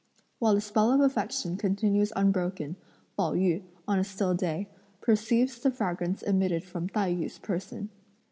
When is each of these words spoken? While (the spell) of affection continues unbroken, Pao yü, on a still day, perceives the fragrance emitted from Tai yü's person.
While 0.39 0.55
(the 0.55 0.61
spell) 0.61 0.91
of 0.91 0.99
affection 0.99 1.57
continues 1.57 2.11
unbroken, 2.15 2.75
Pao 3.15 3.33
yü, 3.35 3.61
on 3.87 3.99
a 3.99 4.03
still 4.03 4.33
day, 4.33 4.67
perceives 4.99 5.59
the 5.59 5.69
fragrance 5.69 6.23
emitted 6.23 6.63
from 6.63 6.89
Tai 6.89 7.13
yü's 7.13 7.37
person. 7.37 7.91